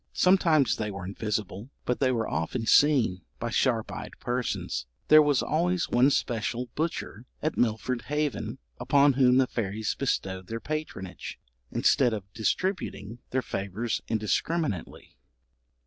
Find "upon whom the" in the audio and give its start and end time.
8.79-9.45